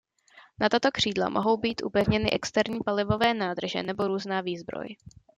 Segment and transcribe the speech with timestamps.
[0.59, 4.87] Na tato křídla mohou být upevněny externí palivové nádrže nebo různá výzbroj.